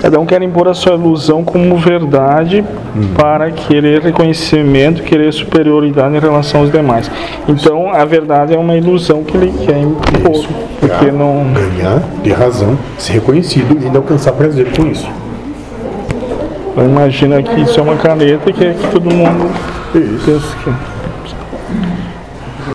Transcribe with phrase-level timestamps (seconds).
[0.00, 2.64] Cada um quer impor a sua ilusão como verdade
[3.16, 7.10] para querer reconhecimento, querer superioridade em relação aos demais.
[7.46, 10.46] Então, a verdade é uma ilusão que ele quer impor,
[10.80, 15.06] porque não Ganhar, de razão, ser reconhecido e ainda alcançar prazer com isso.
[16.72, 19.50] Então, imagina que isso é uma caneta que, que todo mundo
[19.94, 20.24] Isso.
[20.24, 20.70] pensa que